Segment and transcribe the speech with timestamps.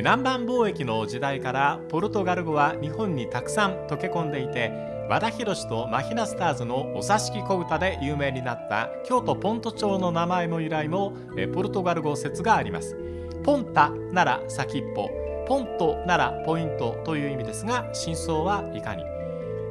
[0.00, 4.72] 南蛮貿易の時代からポルトガル語は日本にたくさん溶け込んでいて
[5.10, 11.12] 和田博とマヒナスターズのお座敷小唄で有名になった京都ポント町の名前も由来も
[11.52, 12.96] ポルトガル語説があります。
[13.44, 15.10] ポンタなら先っぽ
[15.46, 19.04] ポントならポイントという意味ですが真相はいかに、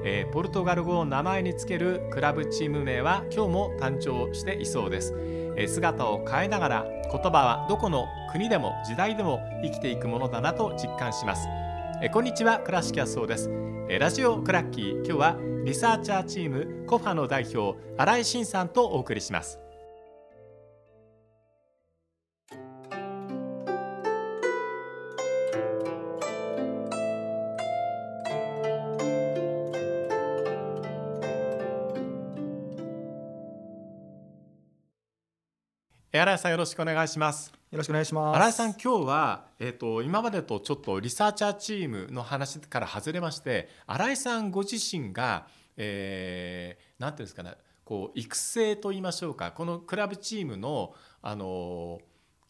[0.04, 11.48] えー、ポルトガル語を名前につけるクラブチーム名は今日も誕生していそうです、えー、姿を変えながら言葉はどこの国でも時代でも生きていくものだなと実感します、
[12.02, 13.50] えー、こんにちは倉敷保雄です、
[13.90, 19.60] えラジオクラッキー今日はリサーチャーチームコファの代表荒井信さんとお送りします。
[36.22, 37.54] 新井さんよろしくお願いします。
[37.72, 38.36] よろしくお願いします。
[38.36, 47.54] 新井さん今日はえっ、ー、と今までとちょっとリサーチャーチームの話から外れまして新井さんご自身が、えー、なんていうんですかね
[47.86, 52.02] こう育成と言いましょうかこのクラブチームのあの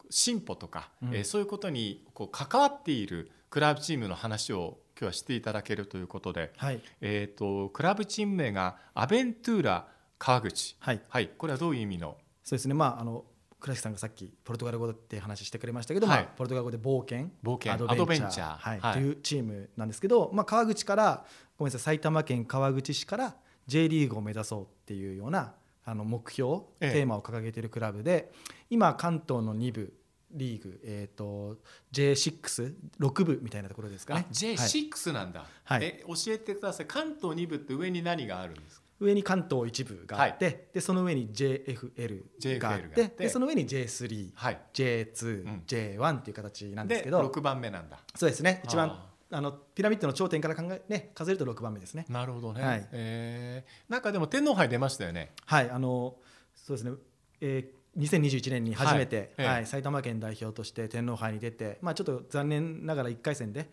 [0.09, 12.17] 進歩とか、うん、えー、そういうことにこう関わっているクラブチームの話を今日はしていただけるということで、はい、えっ、ー、とクラブチーム名がアベントゥーラ川口、はい、はい、これはどういう意味の？
[12.43, 12.73] そうですね。
[12.73, 13.25] まああの
[13.59, 21.25] 倉敷さんがさっきポルトガル語って話してくれましたけど、はい、まあ、ポルトガル語で冒険冒険アドベンチャーはい、はい、というチームなんですけど、まあ、川口から
[21.57, 23.35] ごめんなさい埼玉県川口市から
[23.67, 25.53] J リーグを目指そうっていうような
[25.85, 28.31] あの目標、ええ、テーマを掲げているクラブで
[28.69, 29.93] 今関東の2部
[30.31, 31.57] リーグ、えーと、
[31.91, 34.27] J66 部みたいなところですかね。
[34.31, 36.85] J6 なんだ、はい、え教えてください。
[36.85, 38.88] 関東2部って上に何があるんですか？
[38.99, 47.99] 上に関東一部があって、はい、でその上に JFL があってでその上に J3、はい、J2、うん、J1 っていう形なんですけど6番目なんだ。
[48.15, 48.61] そうですね。
[48.65, 52.05] 一番あのピラミッドの頂点から考え、ね、数えると6番目ですね。
[52.09, 55.31] なるほどね、はい、えー、なんかでも天皇杯出ましたよね。
[55.45, 56.15] はいあの
[56.55, 56.97] そうですね、
[57.41, 63.69] えー、2021年に初めて、はい、はい、埼玉県代表として天皇杯に出て、まあ、ちょっと残念ながら1回戦で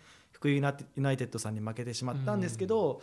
[0.46, 3.02] 福井ユナイテッドさんに負けてしまったんですけど、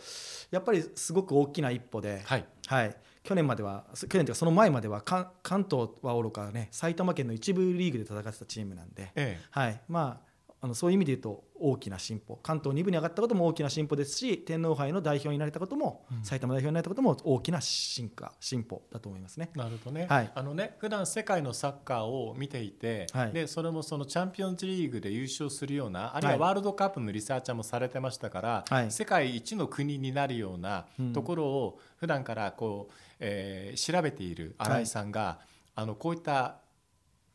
[0.50, 9.80] やっぱりすごく大きな一歩で、はい、はい、去年までは去年というかその前までは関東はおろかね埼玉県の一部リーグで戦ってたチームなんで、ええ、はい。
[9.88, 10.23] まあ
[10.64, 12.36] あのそういう意味で言うと大きな進歩。
[12.42, 19.50] 関東2部に上がったことも大きな進歩ですし天皇杯の代表になれたことも、うん、埼玉代表になれたことも大きな進化進歩だと思いますね。
[19.54, 20.06] なるほどね。
[20.08, 35.40] はい、あのね普段世界のサッカーを見ていて、はい、でそれもそのチャンピオンズリーグで優勝するようなあるいはワールドカップのリサーチャーもされてましたから、はい、世界一の国になるようなところを普段からこう、えー、調べている新井さんが、
[35.76, 36.56] あのこういった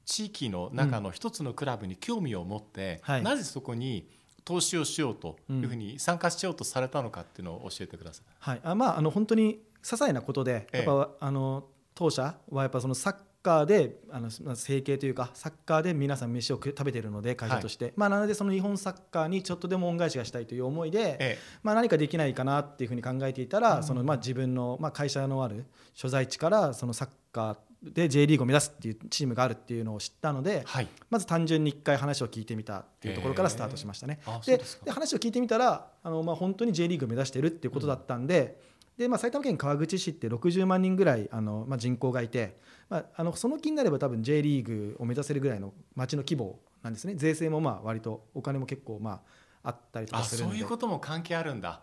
[0.10, 4.10] 地域の中の一つのクラブに興味を持って、うん、なぜそこに
[4.44, 8.26] 投資をしようというふうに参加しようとされたのかっていうのを教えてください。
[8.40, 34.20] はい、あまああの本当に些細なことでやっぱ、ええ、あの当社はやっぱそのサッカーであの整形というかサッカーで皆さん飯を食べてるので会社として、はい、まあ、なのでその日本サッカーにちょっとでも恩返しがしたいという思いで、ええ、まあ、何かできないかなっていうふうに考えていたら、うん、そのまあ自分のまあ会社のある所在地からそのサッカーで J リーグを目指すっていうチームがあるっていうのを知ったので、はい、まず単純に1回話を聞いてみたっていうところからスタートしましたね。
[34.46, 38.60] でで話を聞いてみたらあの、まあ、本当に J リーグを目指してるっていうことだったんで
[38.98, 42.58] うん、でまあ、埼玉県川口市って60万人ぐらいあの、まあ、人口がいて、
[42.90, 47.16] まあ、あのその気になれば多分 J リーグを目指せるぐらいの町の規模なんですね。
[47.16, 49.22] 税制もまあ割とお金も結構ま
[49.64, 50.54] ああったりとかするんで。
[50.54, 51.82] そういうことも関係あるんだ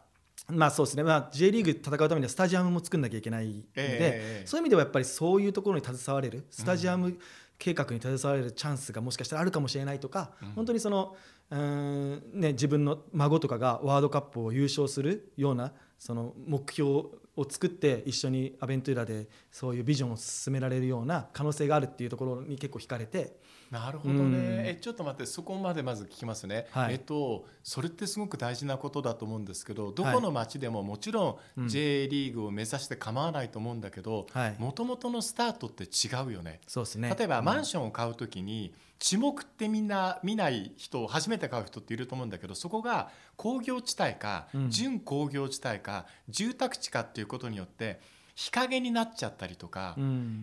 [0.48, 7.18] まあそうですね、まあ、J リーグ戦うためにはスタジアムも作んなきゃいけないので、えー、そういう意味ではやっぱりそういうところに携われるスタジアム
[7.58, 11.16] 計画に携われるチャンスがもしかしたらあるかもしれないとか、うん、本当にその
[11.50, 16.90] うん、ね、自分の孫とかがワールドカップを優勝するようなその目標
[17.36, 23.44] を作って一緒にアベントゥーラでそういうビジョンを進められるような可能性があるっていうところに結構惹かれて。
[23.70, 24.34] なるほどね、うん、
[24.66, 34.28] えちょっと待ってそこまでまず聞きますね、はい、えっとそれってすごく大事なことだと思うんですけどどこの町でももちろん J リーグを目指して構わないと思うんだけど
[34.58, 36.60] もともとのスタートって違うよね。
[36.66, 37.12] そうですね。
[37.18, 48.00] 例えばマンションを買うときに、地目ってみんな見ない人初めて買う人っていると思うんだけどそこが工業地帯か、準工業地帯か住宅地かっていうことによって
[48.34, 49.96] 日陰になっちゃったりとか、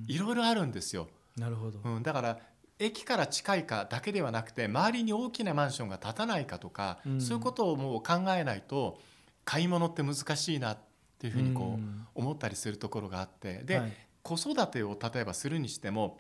[0.08, 1.08] いろいろあるんですよ。
[1.38, 2.40] なるほど、うん、だから
[2.80, 9.00] 駅から近いかだけではなくて周りに大きなマンションが建たないかとか、うん、そういうことをもう考えないと
[9.46, 10.78] 買い物って難しいなっ
[11.20, 16.20] ていうふうにこう思ったりするところがあってで、はい、子育てを例えばするにしても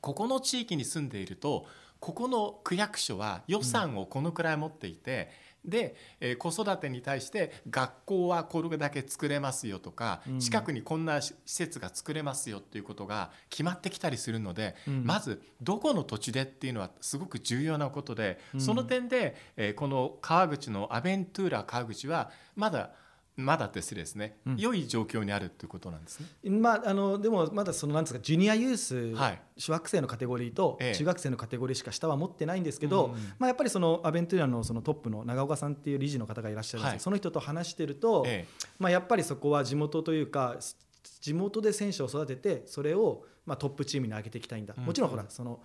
[0.00, 1.66] ここの地域に住んでいると
[2.00, 5.30] ここの区役所は予算をこのくらい持っていて、
[5.64, 10.38] で、えー子育てに対して学校はこれだけ作れますよとか、うん。
[10.38, 15.04] 近くにこんな施設が作れますよっていうことが決まってきたりするので、うん。
[15.04, 18.60] まずどこの土地でっていうのはすごく重要なことで、うん。
[18.60, 22.90] その点で、えーこの川口のアベントゥーラ川口はまだ
[23.36, 24.56] まだって失礼ですね、うん。
[24.56, 26.50] 良い状況にあるということなんですね。
[26.50, 29.40] まあ、あのでもまだそのなんですかジュニアユース、はい。
[29.58, 30.94] 小学生のカテゴリーとええ。
[30.94, 36.90] 中学生のカテゴリーしか下は持ってないんですけど、うんまあ、やっぱりそのアベントゥーラのそのトップの長岡さんっていう理事の方がいらっしゃるんです。
[36.90, 38.46] けど、はいその人と話してると、え
[38.78, 40.76] まあ、やっぱりそこは地元というかす
[41.20, 44.84] 地元で選手を育ててそれをまあトップチームに上げていきたいんだ、うん。
[44.84, 45.60] もちろんほらその、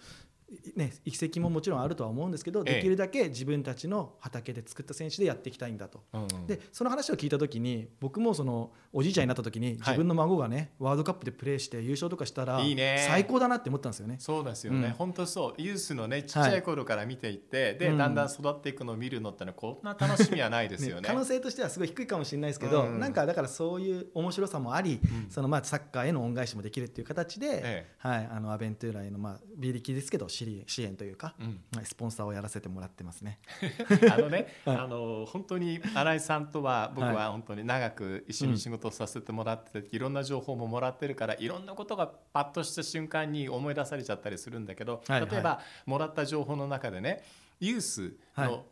[0.75, 2.75] ね、移籍ももちろんあるとは思うんですけど、ええ。
[2.75, 6.03] できるだけ自分たちの畑で作った選手でやっていきたいんだと。
[6.13, 13.06] えうんでその話を聞いた時に僕もそのおじいちゃんになった時に自分の孫がね、ワールドカップでプレーして優勝とかしたらいいね。
[13.07, 14.18] 最高だなって思ったんですよね。
[14.19, 14.94] そうですよね、うん。
[14.94, 15.62] 本当そう。
[15.62, 17.98] ユースのねちっちゃい頃から見ていって、で、うん。
[17.98, 21.01] だんだん育っていくのを見るのってのはこんな楽しみはないですよね。
[21.03, 25.31] ね可能性としてはすごい低いかもしれないですけど、うんなんかだからそういう面白さもあり、うん。
[25.31, 27.92] そのまあサッカーへの恩返しもできるっていう形で、ええ。
[27.98, 30.27] はい、あのアベントゥーラへのまあビリキですけど
[30.68, 31.64] 支援というか、うん。
[31.76, 33.40] はいスポンサーをやらせてもらってますね。
[34.12, 34.78] あのね、 はい。
[34.78, 45.30] あの本当に新井さんとは僕はは本当に長く一緒に仕事をさせてもらってて、いろんな情報ももらってるからいろんなことがパッとした瞬間に思い出されちゃったりするんだけど、はいはい。
[45.30, 47.24] 例えばもらった情報の中でね
[47.60, 48.66] ユースの、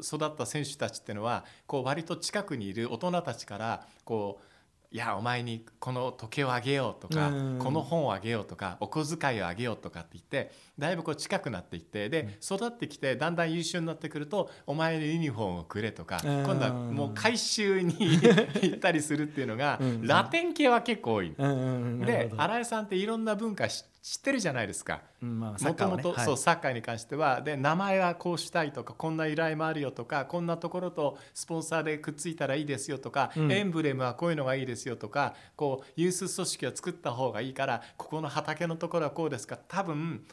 [0.00, 4.51] 育った選手たちっていうのはこう割と近くにいる大人たちからこう
[4.92, 7.58] いやお前にこの時計をあげようとかうん。
[7.58, 16.42] この本をあげようとかお小遣いをあげようとかって言ってだいぶこう近くなっていってで育ってきてだんだん優秀になってくるとお前のユニフォームをくれとかうん。
[16.44, 17.94] 今度はもう回収に
[18.60, 20.06] 行ったりするっていうのがうん。
[20.06, 21.34] ラテン系は結構多い。
[21.34, 25.00] で新井さんっていろんな文化し知ってるじゃないですか。
[25.20, 27.40] もともとそうサッカーに関しては。
[27.40, 33.52] で名前はこうしたいとかこんな依頼もあるよとかこんなところとスポンサーでくっついたらいいですよとか、うん。
[33.52, 39.56] エンブレムはこういうのがいいですよとかこうユース組織を作った方がいいからここの畑のところはこうですか。
[39.56, 40.26] 多分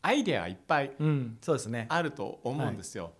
[0.00, 1.86] アイデアはいっぱいうん、そうですね。
[1.88, 3.14] あると思うんですよ。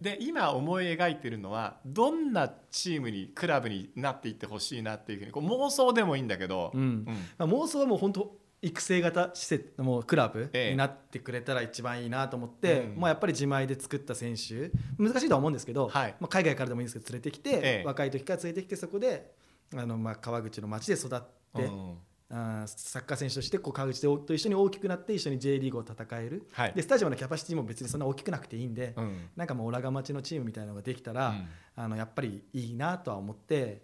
[0.00, 6.80] で今思い描いてるのはどんなチームにクラブになっていってほしいなっていうふうにこう妄想でもいいんだけど、うん。
[6.80, 7.04] うん。
[7.36, 10.70] まあ、妄想はもう本当育成型施設もうクラブええ。
[10.72, 13.00] になってくれたら一番いいなと思って、うん。
[13.00, 16.14] まあ、やっぱり自前で作った選手難しいとは思うんですけど、はい。
[16.18, 17.82] まあ、海外からでもいいんですけど連れてきて、ええ。
[17.84, 19.32] 若い時から連れてきてそこで
[19.74, 21.20] あの、まあ、川口の町で育っ
[21.54, 21.98] て、うん
[22.30, 26.72] あーサッカー選手としてこう川口と一緒に大きくなって一緒に J リーグを戦える、はい。
[26.72, 29.28] でスタジアムのキャパシティも別にそんな大きくなくていいんで、うん。
[29.36, 31.48] なんかもう浦賀町のチームみたいなのができたら、うん。
[31.76, 33.82] あのやっぱりいいなとは思って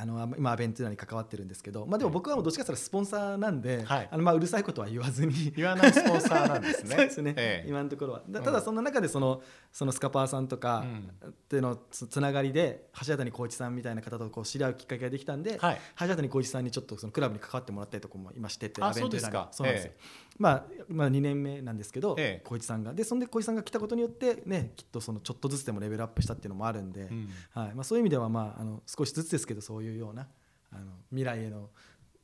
[0.00, 4.08] あの今アベントゥーラに関わってるんですけど、まあ、でも僕はもうどっちかというとスポンサーなんで、はい。
[4.10, 5.52] あのまあうるさいことは言わずに。
[5.54, 6.96] 言わないスポンサーなんですね。
[6.96, 7.68] そうですね、ええ。
[7.68, 8.20] 今のところは。
[8.32, 10.86] ただその中でそのそのスカパーさんとか
[11.28, 22.48] っていうのつつながりで橋谷浩一さんみたいな方とこう知り合うきっかけができたんで、はい橋谷浩一さんにちょっとそのクラブに関わってもらったりとかも今しててあアベントゥーラにそうですかそうなんですよ、えまあ、まあ2年目なんですけどええ。
[22.48, 22.94] 浩一さんが。
[22.94, 27.28] でそんで浩一さんが来たことによってねきっとそのちょっとずつでもレベルアップしたっていうのもあるんで、うん。
[27.52, 27.74] はい。
[27.74, 30.26] まあ、そういう意味では、まあ、あの少しずつですけどそういうような
[30.72, 31.68] あの未来への、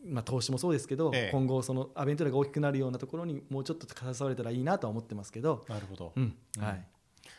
[0.03, 1.31] まあ、投資もそうですけど、ええ。
[1.31, 6.13] 今後そのアベントラが大きくなるようなところにもうちょっと携われたらいいなとは思ってますけど、なるほど。
[6.17, 6.35] うん。
[6.57, 6.65] うん。
[6.65, 6.85] はい。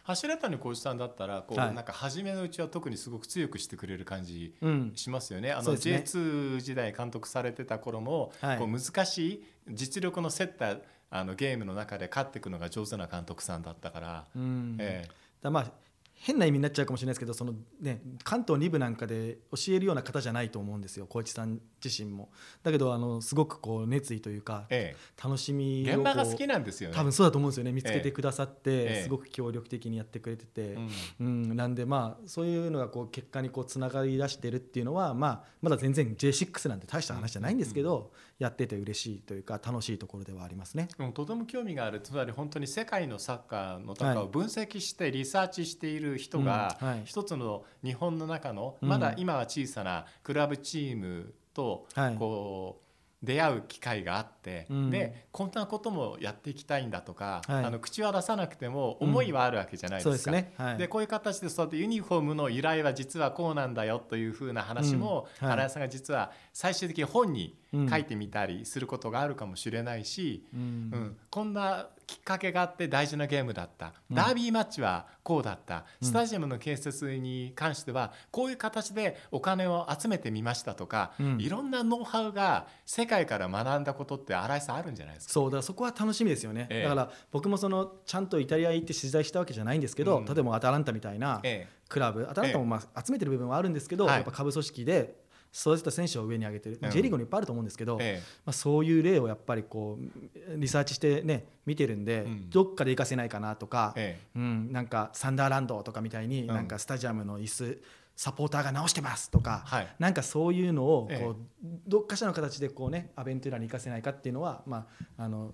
[0.04, 1.74] 柱谷浩一さんだったらこう、はい。
[1.74, 4.92] なんか初めのうちは特にすごく強くしてくれる感じうん。
[4.96, 5.52] しますよね。
[5.52, 6.04] あのそうですね。
[6.06, 8.58] J2 時代監督されてた頃も、はい。
[8.58, 10.78] こう難しい実力の競った
[11.10, 14.26] あのゲームの中で勝っていくのが上手な監督さんだったから。
[14.36, 14.78] うん。
[14.80, 15.08] え
[15.42, 15.72] だまあ
[16.20, 22.30] 変な意味になっちゃうかもしれないですけどその、ね、関東2部なんかで教えるような方じゃないと思うんですよ浩一さん自身も。
[22.64, 26.96] だけどあのすごくこう熱意というかえ楽しみ現場が好きなんですよね。
[26.96, 27.72] 多分そうだと思うんですよね。
[27.72, 29.04] 見つけええてくださって、ええ。
[29.04, 30.90] すごく協力的にやってくれてて、うん。
[31.20, 31.56] うん。
[31.56, 40.88] なんでまあそういうのがこう結果にこうつながり出してるっていうのは、まあ、まだ全然 J6 なんて大した話じゃないんですけど、やってて嬉しいというか楽しいところではありますね。
[41.14, 42.02] とても興味がある。
[42.02, 47.02] つまり本当に世界のサッカーのサッカーを分析してリサーチしている人がうんはい。
[47.06, 48.90] 一つの日本の中のうん。
[48.90, 52.16] まだ今は小さなクラブチームとはい。
[52.16, 52.88] こう
[53.24, 54.90] 出会う機会があってうん。
[54.92, 57.66] でこんなこともやっていきたいんだとかはい。
[57.66, 60.12] あの口は出さなくても思いはあるわけじゃないでか。
[60.12, 60.54] ですすね。
[60.58, 65.48] はい、でこういう形でそうやってユニフォームの由来は実はこうなんだよというふうな話もうん。
[65.48, 65.58] はい。
[65.58, 70.60] 新井さんが実は最終的に本にうん書いてみたりすることがあるかもしれないし、うん。
[70.60, 71.18] うん。
[71.30, 74.16] こんなきっかけがあって大事なゲームだった、うん。
[74.16, 75.86] ダービーマッチはこうだった。
[76.02, 76.08] うん。
[76.08, 81.42] スタジアムの建設に関してはこういう形でお金を集めてみましたとか、うん。
[81.42, 85.34] いろんなノウハウが世界から学んだことって新井さんあるんじゃないですか。
[85.34, 86.84] そうだからそこは楽しみですよね、ええ。
[86.84, 90.26] だから僕もそのちゃんとイタリア行って取材したわけじゃないんですけど、うん。
[90.26, 94.16] 例えばアタランタみたいなえクラブアタランタもまあ集めてる部分はあるんですけど、はい。
[94.16, 96.96] やっぱ下部組織で育てた選手を上に上げてる、まあうん。
[96.96, 102.50] J リーグにいっぱいあると思うんですけど、えまあ、そういう例をやっぱりこうリサーチしてね見てるんで、うん。
[102.50, 104.40] どっかで活かせないかなとか、ええ。
[104.40, 106.48] うん、なんかサンダーランドとかみたいに、ん。
[106.48, 107.82] なんかスタジアムの椅子
[108.16, 109.88] サポーターが直してますとか、はい。
[110.00, 111.80] なんかそういうのをこう、ええ。
[111.88, 114.88] どっかしらの形でこうねアベントゥーラに活かせないかっていうのは、ま
[115.18, 115.54] あ、あの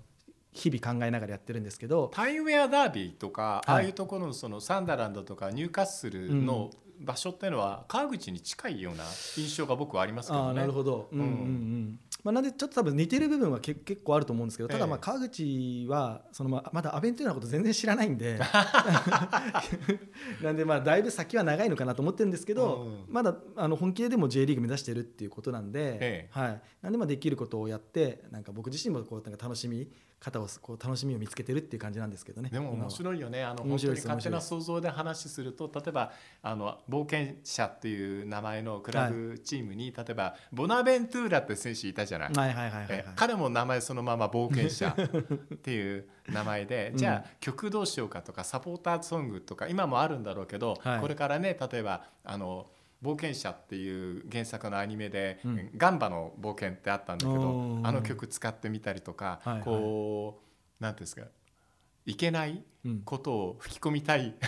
[0.54, 3.62] 日々考えながらやってるんですけど、タイムウェアダービーとか、はい。
[3.68, 9.04] ああいうところのそのサンダーランドとかニューカッスルの場所っていうのは川口に近いような
[9.38, 10.48] 印象が僕はありますけどね。
[10.48, 11.20] ああなるほど、うん。
[11.20, 18.40] うんうんまあ、なんでちょっと多分似てる部分はけ結構あると思うんですけどただまあええ川口はそのまあまだアベントゥーラのこと全然知らないんで。
[20.42, 23.14] なんでまあだいぶ先は長いのかなと思ってるんですけど、うん。
[23.14, 26.30] まだあの本気ででも J リーグ目指してるっていうことなんで、ええ。
[26.32, 29.90] はい、なんでまあできることをやってなんか僕自身もこうなんか楽しみ
[30.24, 32.50] 方をこう楽しみを見つけてるっていう感じなんですけどね。
[32.50, 33.44] でも面い白いよね。
[33.44, 36.12] あの面本当に勝手な想像で話すると例えば
[36.42, 42.32] あの冒険者っていう名前のクラブチームに、例えばボナベントゥーラって選手いたじゃない？
[42.34, 42.88] はいはいはいはい、はい。
[42.92, 44.96] え彼も名前そのまま冒険者
[45.56, 46.98] っていう名前で、 うん。
[46.98, 51.02] じゃあ曲どうしようかとかサポーターソングとか今もあるんだろうけど、はい。
[51.02, 52.68] これからね例えばあの
[53.04, 55.70] 冒険者っていう原作のアニメで、うん。
[55.76, 59.64] ガンバの冒険ってあったんだけどあの曲使ってみたりとか、はいはい。
[59.64, 60.42] こ
[60.80, 61.24] うなんていうんですか
[62.06, 63.02] いけないうん。
[63.06, 64.36] ことを吹き込みたい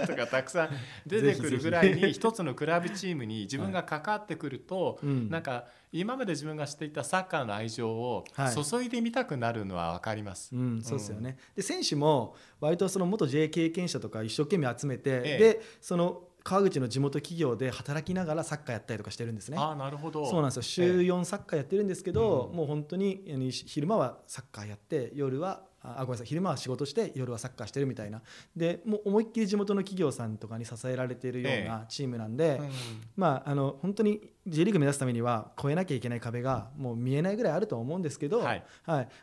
[0.00, 0.70] ことがたくさん
[1.06, 5.28] 出てくるぐらいに一つのクラブチームに自分が関わってくると、うん。
[5.28, 8.64] なんか今まで自分が知っていたサッカーの愛情をはい。
[8.64, 10.56] 注いでみたくなるのは分かります。
[10.56, 15.38] うん、そうですよね、で選手も割とその元 J 経験者とか一生懸命集めて、ええ。
[15.38, 19.58] でその川口の地元企業で働きながらサッカーやったりとかしてるんですね。
[19.58, 20.24] ああなるほど。
[20.26, 20.62] そうなんですよ。
[20.62, 22.56] 週4サッカーやってるんですけど、うん。
[22.56, 26.26] もう本当に昼間はサッカーやって夜はあごめんなさい。
[26.26, 28.22] 昼間は仕事して夜はサッカーしてるみたいな。
[28.56, 32.70] でもう思いっきり地元の企業さんとかに支えられているようなチームなんで、うん
[33.16, 38.64] まああの本当に J リーグ目指すためには越えなきゃいけない壁がもう見えないぐらいあるとは思うんですけど、はい。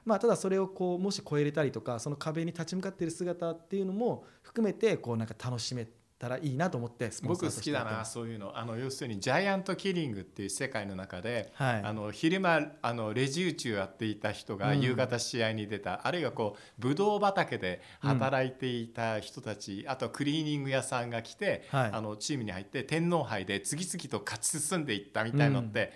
[0.06, 8.58] まあ、ただそれをこうもし越えれたりとかその壁に立ち向かっている姿っていうのも含めてこうなんか楽しめたらいいなと思って僕好きだなそういうの。
[8.58, 11.82] あの要するにジャイアントキリングっていう世界の中で、はい。
[11.84, 14.82] あの昼間あのレジ打ちをやっていた人がうん。
[14.82, 21.90] 夕方試合に出た、あるいはこうブドウ畑で働いていた人たち、あとクリーニング屋さんが来て、はい。
[21.92, 25.92] あのチームに入って天皇杯で次々と勝ち進んでいったみたいのって、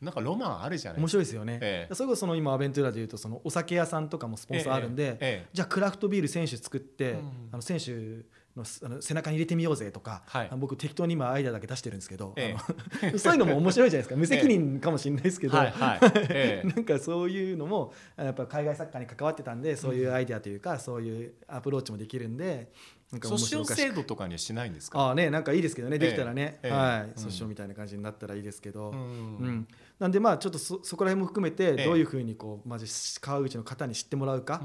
[0.00, 1.08] なんかロマンあるじゃない面。
[1.08, 1.94] 白いですよね、ええ。
[1.94, 5.10] それこそその今アベントゥーラでいうとそのお酒屋さんとかもスポンサーあるんで、ええ。
[5.10, 5.46] ええ。
[5.52, 7.48] じゃあクラフトビール選手作って、うん。
[7.52, 8.24] あの選手
[8.56, 10.50] のあの背中に入れてみようぜとか、はい。
[10.56, 12.56] 僕適当に今アイデアだけ出してるんですけど、え
[13.02, 14.16] あの そういうのも面白いじゃないですか。
[14.16, 15.70] 無責任かもしれないですけど、はい。
[15.70, 16.66] はい、ええ。
[16.68, 22.72] なんかそういうのもあやっぱ海外サッカーに関わってたんでそういうアイデアというか、そういうアプローチもできるんで
[23.12, 24.98] なんか面訴訟制度とかにはしないんですか？
[24.98, 25.98] ああねなんかいいですけどね。
[25.98, 26.70] できたらね、ええ。
[26.70, 27.10] はい、うん。
[27.12, 28.96] 訴訟みたいな感じになったらいいですけど、うん。
[28.96, 29.02] う
[29.48, 29.68] ん。
[29.98, 32.86] なんでまあちょっとそそこら辺も含めてえどういうふうにこうまず
[33.20, 34.62] 川口の方に知ってもらうか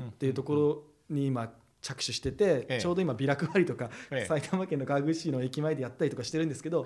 [0.00, 1.52] っていうところに今
[1.86, 2.80] 着手してて、ええ。
[2.80, 4.26] ちょうど今ビラ配りとか、ええ。
[4.26, 6.84] 埼玉県の川口市の駅前でやったりとかしてるんですけど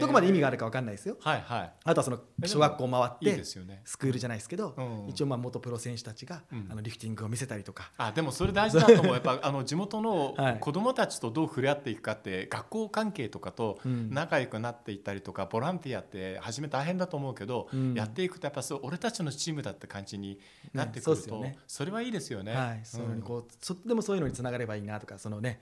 [0.00, 1.16] どこまで意味があるか分かんないですよ。
[1.20, 1.72] はいはい。
[1.84, 3.80] あとはその小学校回っいいてですよね。
[3.84, 5.08] スクールじゃないですけど、うん。
[5.08, 6.66] 一応まあ元プロ選手たちが、うん。
[6.70, 9.12] あのリフティングを見せたりとか、あでもそれ大事だと思う。
[9.14, 10.58] やっぱあの地元のはい。
[10.60, 14.10] 子どもたちとどう触れ合っていくかって学校関係とかとうん。
[14.10, 17.94] 仲良くなっていったりとかボランティアって初め大変だと思うけど、うん。
[17.94, 20.38] やっていくとやっぱそう俺たちのチームだって感じに
[20.74, 21.58] なってくると、そうですよね。
[21.66, 22.54] それはいいですよね。
[22.54, 25.60] はい、そういうのにこう、そでもそういうのにつながればいいなとかそのね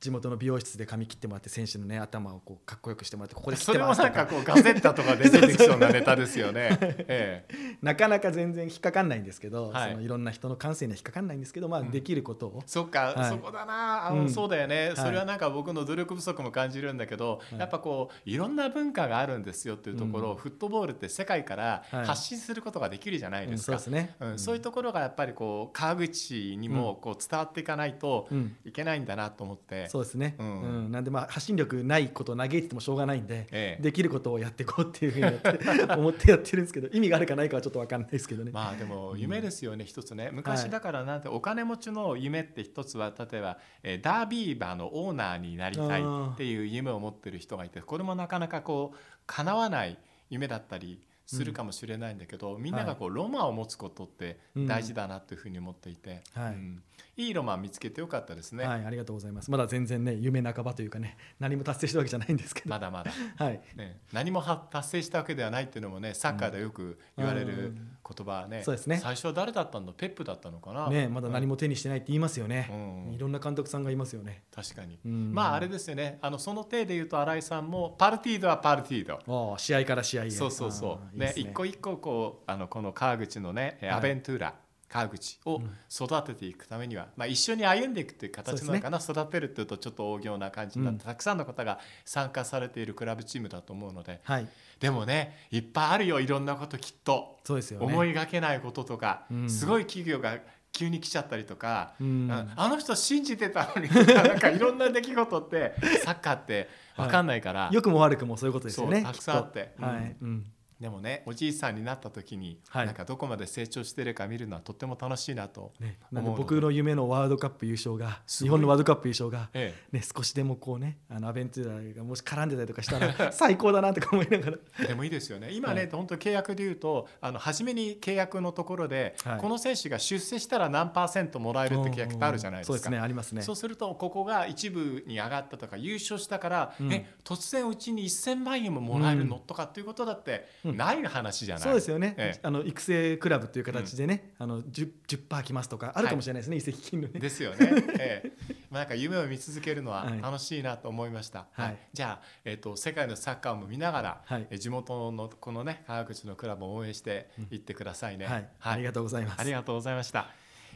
[0.00, 6.78] 地元の美容室で髪切ってもらって選手のね頭をこうかっこよくしてもらってここで切っそれもてますとかなんかこうガゼッタとかで出てきそうなネタですよね。
[7.08, 9.88] ええなかなか全然引っかかんないんですけど、はい。
[9.88, 11.90] い、そのいろんな人の感性には引っかかんないんですけど、まあ、うん。
[11.90, 13.30] できることを、そっか、はい。
[13.30, 14.06] そこだな。
[14.06, 14.30] あの、うん。
[14.30, 14.96] そうだよね、い。
[14.96, 17.58] それはなんか僕の努力不足も感じるんだけど、はい。
[17.58, 20.38] やっぱこういろんな文化があるんですよっていうところを、うん。
[20.38, 22.06] フットボールって世界からはい。
[22.06, 23.78] 発信することができるじゃないうんですか。
[23.78, 24.38] そうね、うん。
[24.38, 28.56] そういうところがやっぱりこう川口にもこう伝わっていかないとうん。
[28.64, 30.88] いけないんだなと思って、そうですね、ううん。
[30.88, 33.82] んなんでまあ発信力ないことを嘆いててもしょうがないんで、ええ。
[33.82, 35.26] できることをやっていこうっていうふうに
[35.98, 38.52] 思ってやってるんですけど意味があるかないかはちょっと分かんないですけどね。
[38.52, 40.30] まあでも夢ですよね、一つね。
[40.32, 49.98] 昔だからなんてお金持ちの夢って一つは例えば、えーダービーバーのオーナーになりたいっていう夢を持ってる人がいてこれもなかなかこう叶わない
[50.30, 51.00] 夢だったり
[51.36, 56.54] するかもしれないんだけど、みんながこうロマンを持つことって大事だなというふうに思っていて、はい。
[56.54, 56.82] うん。
[57.16, 59.50] いいロマン見つけてよかったですね、はい、ありがとうございます。
[59.50, 62.70] まだ全然ね、夢半ばというかね、何も達成したわけじゃないんですけど。
[62.70, 63.60] まだまだ、 はい。
[63.76, 67.76] ね、何もは達成したわけではないっていうのもねサッカーでよく言われる
[68.14, 68.98] 言葉はね,、そうですね。
[68.98, 69.92] 最初は誰だったの？
[69.92, 72.68] ペップだったのかな、ね、まだ何も手にしてないって言いますよね。
[73.08, 73.14] うん。
[73.14, 74.42] いろんな監督さんがいますよね。
[74.54, 75.32] 確かに、うん。
[75.32, 76.18] まああれですよね。
[76.20, 79.56] あのその手で言うと新井さんもパルティードはパルティード。
[79.58, 80.30] 試合から試合へ。
[80.30, 81.18] そうそうそう。
[81.18, 83.90] ねああいいです一個一個こうあのこの川口のね、はい。
[83.90, 84.54] アベントゥーラ
[84.90, 94.48] 川口を育てていくためには、まあ、一緒に歩んでいくっていう形なのかな、育てるっていうとちょっと大行な感じになって、うんたくさんの方が参加されているクラブチームだと思うのではい。
[94.80, 97.86] でもねいっぱいあるよいろんなこときっと、そうですよね。
[97.86, 100.38] 思いがけないこととか、うんすごい企業が
[100.72, 109.02] 急に来ちゃったりとか、うんああの人信じてたのにとかなんかいろんな出来事ってサッカーって分かんないから、良くも悪くもそういうことですよね。
[109.02, 110.16] たくさんあってはい。
[110.20, 110.46] うん。
[110.80, 112.86] でもねおじいさんになった時に、はい。
[112.86, 115.72] なんかどこまで成長してるか見るのはとっても楽しいなと
[116.10, 124.58] の僕の夢のワールドカップ優勝が日本のワールドカップ優勝が、えね、少しでもこうねあのアベンチューラがもし絡んでたりとかしたら 最高だなとか思いながら。
[124.80, 125.52] え、でもいいですよね。
[125.52, 129.38] 今ね、はい本当契約で言うとあの初めに契約のところで、はい。
[129.38, 132.72] この選手が出世したら何パーセントもらえるって契約ってあるじゃないですか。
[132.72, 133.42] そうですねありますね。
[133.42, 136.92] そうするとここが一部に上がったとか優勝したから、うん。
[136.92, 142.40] え突然うちに1000万円ももらえるの、とかっていうことだってうんない話じゃない、そうですよね、ええ。
[142.42, 147.20] あの育成クラブという形でね、あの 10%, 10来ますとかあるかもしれないですね、移籍金のね。
[147.20, 148.32] ですよね、ええ。
[148.70, 150.22] まあ、なんか夢を見続けるのははい。
[150.22, 151.78] 楽しいなと思いました、はい。
[151.92, 154.46] じゃあ、えっと世界のサッカーも見ながら、はい。
[154.50, 159.40] え地元のこのね川口のクラブを応援していってくださいね、はい、ありがとうございます。
[159.40, 160.28] ありがとうございました、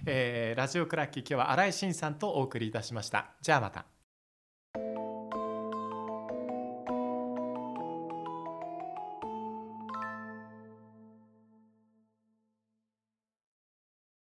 [0.06, 3.30] えーラジオクラッキー今日は新井慎さんとお送りいたしました。
[3.40, 3.93] じゃあまた